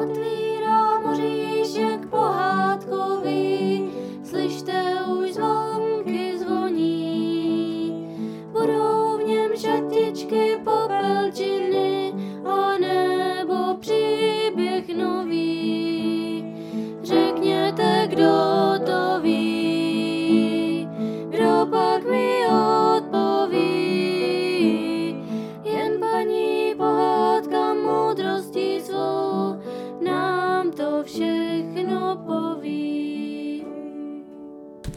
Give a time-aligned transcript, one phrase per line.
[0.00, 0.49] We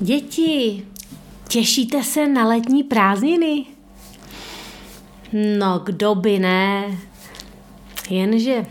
[0.04, 0.86] Děti,
[1.48, 3.66] těšíte se na letní prázdniny?
[5.58, 6.98] No, kdo by ne?
[8.10, 8.66] Jenže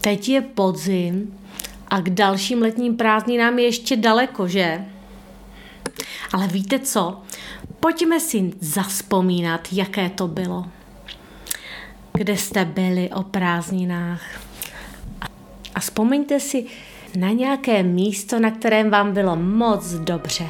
[0.00, 1.38] teď je podzim
[1.88, 4.84] a k dalším letním prázdninám je ještě daleko, že?
[6.32, 7.22] Ale víte co?
[7.80, 10.66] Pojďme si zaspomínat, jaké to bylo.
[12.12, 14.22] Kde jste byli o prázdninách?
[15.74, 16.66] A vzpomeňte si
[17.16, 20.46] na nějaké místo, na kterém vám bylo moc dobře.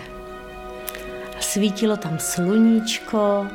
[1.41, 3.47] Svítilo tam sluníčko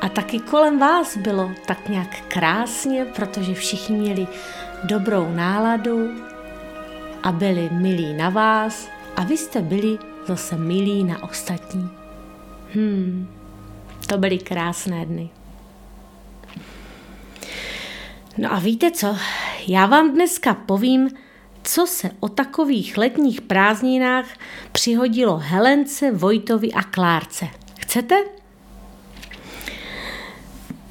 [0.00, 4.26] a taky kolem vás bylo tak nějak krásně, protože všichni měli
[4.84, 6.10] dobrou náladu
[7.22, 11.90] a byli milí na vás a vy jste byli zase milí na ostatní.
[12.74, 13.28] Hmm,
[14.06, 15.30] to byly krásné dny.
[18.38, 19.16] No a víte co?
[19.66, 21.10] Já vám dneska povím,
[21.62, 24.26] co se o takových letních prázdninách
[24.72, 27.48] přihodilo Helence, Vojtovi a Klárce.
[27.80, 28.14] Chcete?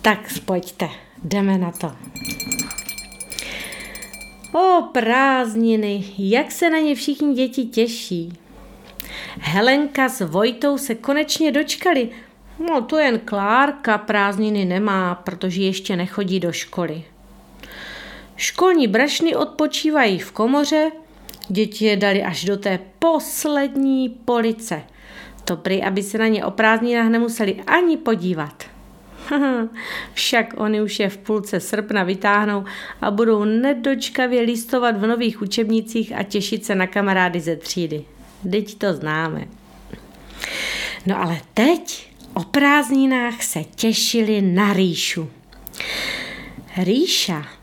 [0.01, 0.89] Tak pojďte,
[1.23, 1.91] jdeme na to.
[4.59, 8.33] O prázdniny, jak se na ně všichni děti těší.
[9.39, 12.09] Helenka s Vojtou se konečně dočkali.
[12.69, 17.03] No to jen Klárka prázdniny nemá, protože ještě nechodí do školy.
[18.39, 20.91] Školní brašny odpočívají v komoře,
[21.49, 24.81] děti je dali až do té poslední police.
[25.45, 28.63] To prý, aby se na ně o prázdninách nemuseli ani podívat.
[30.13, 32.65] Však oni už je v půlce srpna vytáhnou
[33.01, 38.05] a budou nedočkavě listovat v nových učebnicích a těšit se na kamarády ze třídy.
[38.51, 39.47] Teď to známe.
[41.05, 45.29] No ale teď o prázdninách se těšili na Ríšu.
[46.77, 47.58] Ríša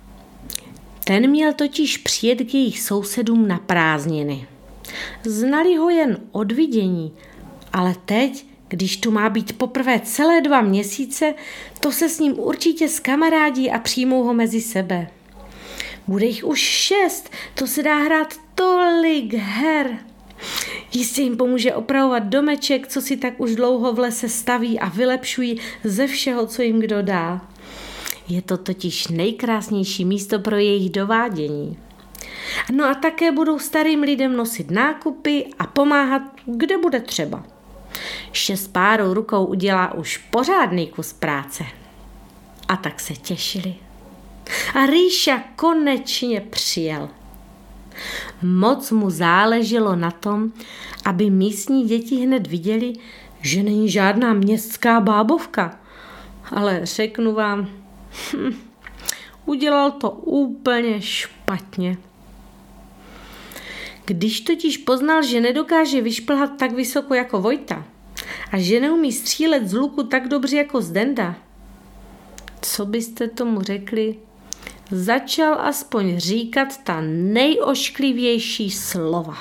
[1.08, 4.46] ten měl totiž přijet k jejich sousedům na prázdniny.
[5.24, 7.12] Znali ho jen od vidění,
[7.72, 11.34] ale teď, když tu má být poprvé celé dva měsíce,
[11.80, 15.10] to se s ním určitě skamarádí a přijmou ho mezi sebe.
[16.06, 19.98] Bude jich už šest, to se dá hrát tolik her.
[20.92, 25.60] Jistě jim pomůže opravovat domeček, co si tak už dlouho v lese staví a vylepšují
[25.84, 27.48] ze všeho, co jim kdo dá.
[28.28, 31.78] Je to totiž nejkrásnější místo pro jejich dovádění.
[32.72, 37.44] No a také budou starým lidem nosit nákupy a pomáhat, kde bude třeba.
[38.32, 41.64] Šest párů rukou udělá už pořádný kus práce.
[42.68, 43.74] A tak se těšili.
[44.74, 47.08] A Ríša konečně přijel.
[48.42, 50.52] Moc mu záleželo na tom,
[51.04, 52.92] aby místní děti hned viděli,
[53.40, 55.78] že není žádná městská bábovka.
[56.50, 57.68] Ale řeknu vám,
[58.32, 58.56] hm,
[59.46, 61.96] udělal to úplně špatně.
[64.04, 67.84] Když totiž poznal, že nedokáže vyšplhat tak vysoko jako Vojta
[68.52, 71.34] a že neumí střílet z luku tak dobře jako z Denda,
[72.62, 74.16] co byste tomu řekli?
[74.90, 79.36] Začal aspoň říkat ta nejošklivější slova.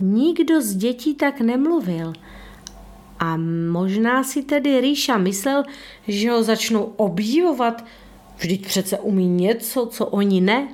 [0.00, 2.12] Nikdo z dětí tak nemluvil
[3.18, 3.36] a
[3.70, 5.62] možná si tedy Ríša myslel,
[6.08, 7.84] že ho začnou obdivovat,
[8.36, 10.68] vždyť přece umí něco, co oni ne.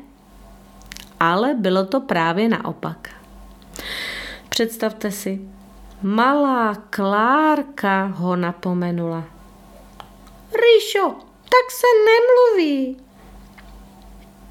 [1.21, 3.09] Ale bylo to právě naopak.
[4.49, 5.41] Představte si,
[6.03, 9.25] malá Klárka ho napomenula.
[10.53, 11.15] Ríšo,
[11.45, 12.97] tak se nemluví.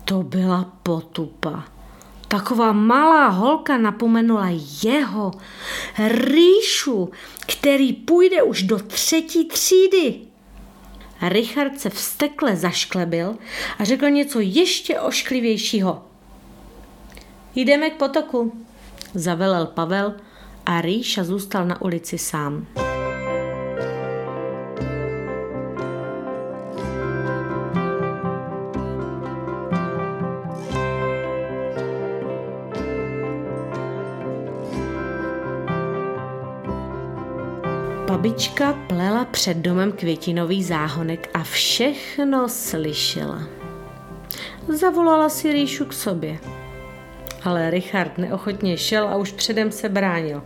[0.05, 1.78] To byla potupa.
[2.29, 4.47] Taková malá holka napomenula
[4.83, 5.31] jeho,
[6.07, 7.11] Ríšu,
[7.47, 10.15] který půjde už do třetí třídy.
[11.21, 13.35] Richard se vstekle zašklebil
[13.79, 16.03] a řekl něco ještě ošklivějšího.
[17.55, 18.65] Jdeme k potoku,
[19.13, 20.13] zavelel Pavel
[20.65, 22.67] a Ríša zůstal na ulici sám.
[38.09, 43.41] Babička plela před domem květinový záhonek a všechno slyšela.
[44.67, 46.39] zavolala si Rýšu k sobě.
[47.43, 50.43] Ale Richard neochotně šel a už předem se bránil.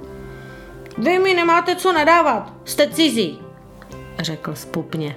[0.98, 3.40] Vy mi nemáte co nadávat, jste cizí,
[4.20, 5.16] řekl spupně.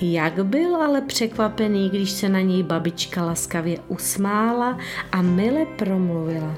[0.00, 4.78] Jak byl ale překvapený, když se na něj babička laskavě usmála
[5.12, 6.54] a mile promluvila.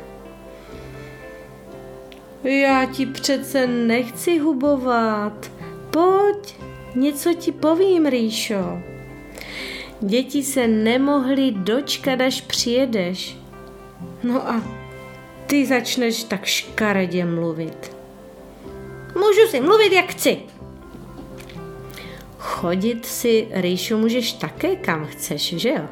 [2.46, 5.50] Já ti přece nechci hubovat.
[5.90, 6.54] Pojď,
[6.94, 8.78] něco ti povím, Rýšo.
[10.00, 13.36] Děti se nemohly dočkat, až přijedeš.
[14.22, 14.62] No a
[15.46, 17.96] ty začneš tak škaredě mluvit.
[19.14, 20.38] Můžu si mluvit, jak chci.
[22.38, 25.84] Chodit si, Rýšo, můžeš také kam chceš, že jo?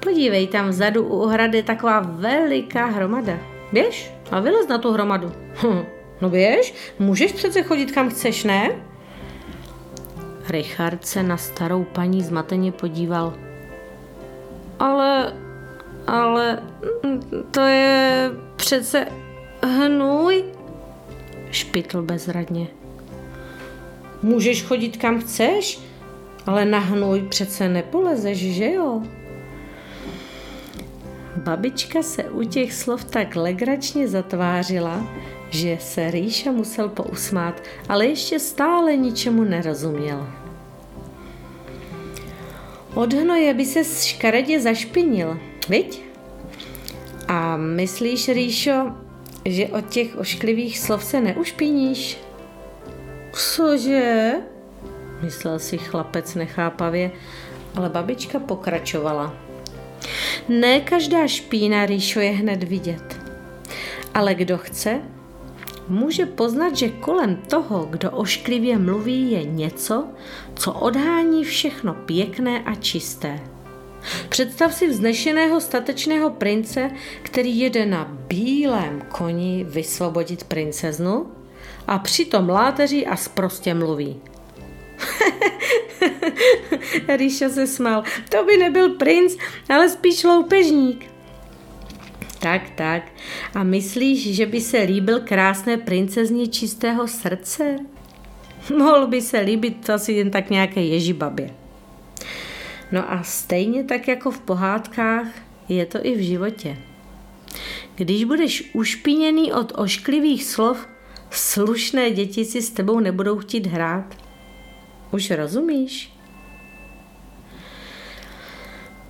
[0.00, 3.38] Podívej, tam vzadu u ohrady taková veliká hromada.
[3.72, 5.32] Běž a vylez na tu hromadu.
[5.62, 5.84] Hm,
[6.20, 8.70] no běž, můžeš přece chodit kam chceš, ne?
[10.48, 13.34] Richard se na starou paní zmateně podíval.
[14.78, 15.32] Ale,
[16.06, 16.62] ale,
[17.50, 19.06] to je přece
[19.62, 20.44] hnůj,
[21.50, 22.66] špitl bezradně.
[24.22, 25.80] Můžeš chodit kam chceš,
[26.46, 29.02] ale na hnůj přece nepolezeš, že jo?
[31.44, 35.06] Babička se u těch slov tak legračně zatvářila,
[35.50, 40.28] že se Rýša musel pousmát, ale ještě stále ničemu nerozuměl.
[42.94, 45.38] Od hnoje by se škaredě zašpinil,
[45.68, 46.02] viď?
[47.28, 48.92] A myslíš, Rýšo,
[49.44, 52.18] že od těch ošklivých slov se neušpiníš?
[53.32, 54.32] Cože?
[55.22, 57.10] Myslel si chlapec nechápavě,
[57.76, 59.43] ale babička pokračovala.
[60.48, 63.20] Ne každá špína rýšo je hned vidět.
[64.14, 65.00] Ale kdo chce,
[65.88, 70.08] může poznat, že kolem toho, kdo ošklivě mluví, je něco,
[70.54, 73.40] co odhání všechno pěkné a čisté.
[74.28, 76.90] Představ si vznešeného statečného prince,
[77.22, 81.26] který jede na bílém koni vysvobodit princeznu
[81.86, 84.20] a přitom láteří a sprostě mluví.
[87.16, 88.02] Ríša se smál.
[88.28, 89.32] To by nebyl princ,
[89.68, 91.06] ale spíš loupežník.
[92.40, 93.02] Tak, tak.
[93.54, 97.76] A myslíš, že by se líbil krásné princezně čistého srdce?
[98.78, 101.50] Mohl by se líbit asi jen tak nějaké ježibabě.
[102.92, 105.26] No a stejně tak jako v pohádkách
[105.68, 106.76] je to i v životě.
[107.94, 110.88] Když budeš ušpiněný od ošklivých slov,
[111.30, 114.23] slušné děti si s tebou nebudou chtít hrát.
[115.14, 116.12] Už rozumíš?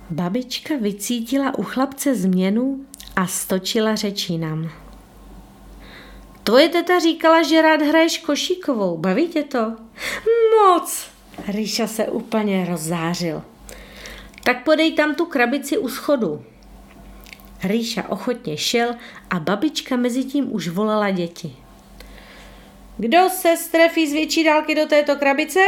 [0.09, 2.85] Babička vycítila u chlapce změnu
[3.15, 4.71] a stočila řečínám.
[6.43, 8.97] Tvoje teta říkala, že rád hraješ košíkovou.
[8.97, 9.73] Baví tě to?
[10.57, 11.07] Moc!
[11.47, 13.43] Ríša se úplně rozzářil.
[14.43, 16.45] Tak podej tam tu krabici u schodu.
[17.63, 18.95] Ríša ochotně šel
[19.29, 21.55] a babička mezi tím už volala děti.
[22.97, 25.59] Kdo se strefí z větší dálky do této krabice?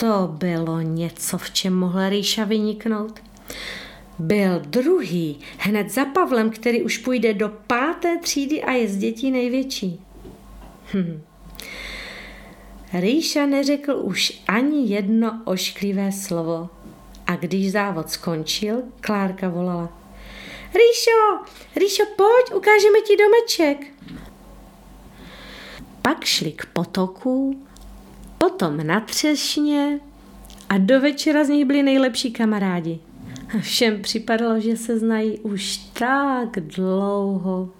[0.00, 3.20] To bylo něco, v čem mohla Ríša vyniknout.
[4.18, 9.30] Byl druhý, hned za Pavlem, který už půjde do páté třídy a je z dětí
[9.30, 10.00] největší.
[10.94, 11.22] Hm.
[12.92, 16.70] Ríša neřekl už ani jedno ošklivé slovo.
[17.26, 19.88] A když závod skončil, Klárka volala.
[20.74, 23.86] Ríšo, Ríšo, pojď, ukážeme ti domeček.
[26.02, 27.67] Pak šli k potoku
[28.38, 30.00] potom na třešně
[30.68, 32.98] a do večera z nich byli nejlepší kamarádi.
[33.60, 37.70] Všem připadalo, že se znají už tak dlouho.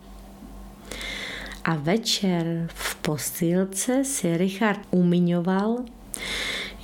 [1.64, 5.84] A večer v postýlce si Richard umiňoval,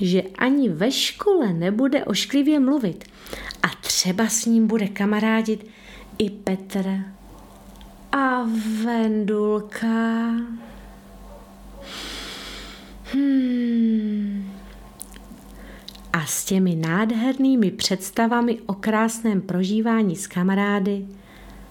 [0.00, 3.04] že ani ve škole nebude ošklivě mluvit
[3.62, 5.66] a třeba s ním bude kamarádit
[6.18, 7.00] i Petr
[8.12, 8.42] a
[8.84, 10.30] Vendulka.
[13.14, 14.60] Hmm.
[16.12, 21.06] A s těmi nádhernými představami o krásném prožívání s kamarády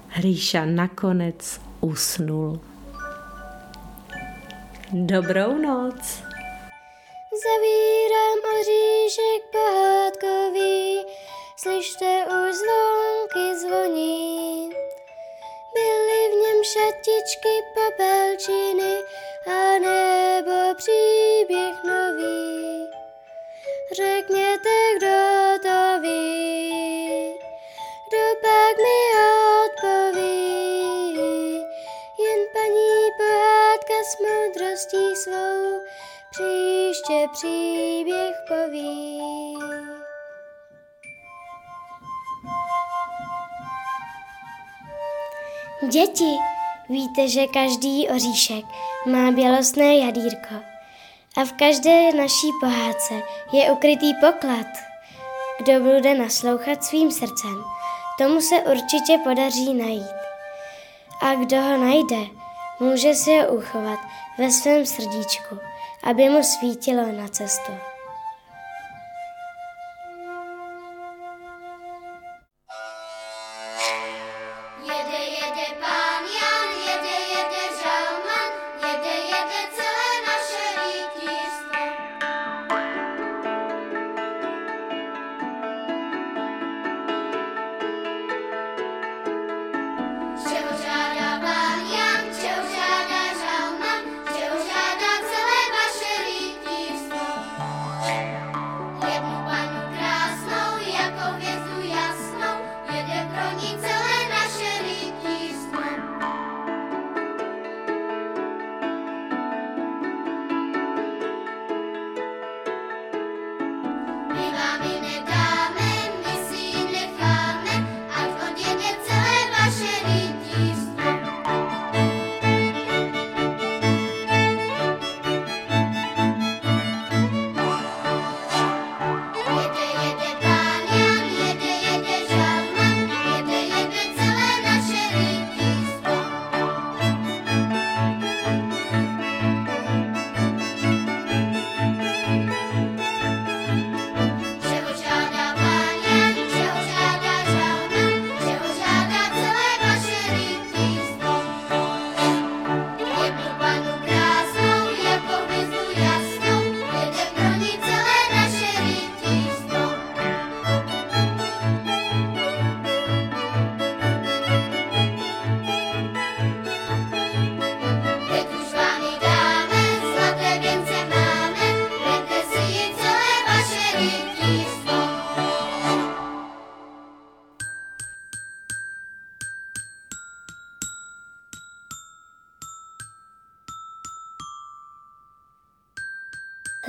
[0.07, 2.59] Hříša nakonec usnul.
[4.91, 6.23] Dobrou noc.
[7.43, 11.05] Zavírám oříšek pohádkový,
[11.57, 14.69] slyšte už zvonky zvoní.
[15.73, 18.93] Byly v něm šatičky popelčiny,
[19.47, 22.87] a nebo příběh nový.
[23.91, 25.17] Řekněte, kdo
[25.61, 27.33] to ví,
[28.09, 28.99] kdo pak mi
[29.65, 31.13] odpoví.
[32.19, 35.81] Jen paní pohádka s moudrostí svou
[36.31, 39.23] příště příběh poví.
[45.89, 46.37] Děti,
[46.89, 48.65] víte, že každý oříšek
[49.05, 50.55] má bělostné jadírko
[51.37, 53.13] a v každé naší pohádce
[53.51, 54.67] je ukrytý poklad.
[55.59, 57.63] Kdo bude naslouchat svým srdcem,
[58.17, 60.15] tomu se určitě podaří najít.
[61.21, 62.17] A kdo ho najde,
[62.79, 63.99] může si ho uchovat
[64.37, 65.59] ve svém srdíčku,
[66.03, 67.92] aby mu svítilo na cestu.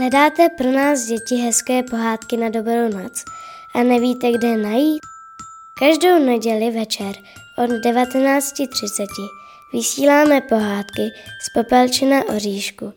[0.05, 3.25] Hledáte pro nás děti hezké pohádky na dobrou noc
[3.75, 5.01] a nevíte, kde najít?
[5.79, 7.15] Každou neděli večer
[7.59, 9.07] od 19.30
[9.73, 11.03] vysíláme pohádky
[11.43, 12.93] z Popelčina oříšku,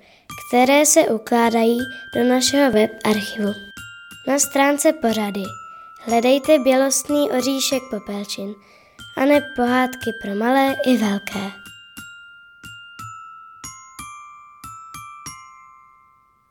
[0.47, 1.79] které se ukládají
[2.15, 3.53] do našeho web archivu.
[4.27, 5.43] Na stránce pořady
[5.99, 8.53] hledejte bělostný oříšek Popelčin
[9.17, 11.66] a ne pohádky pro malé i velké.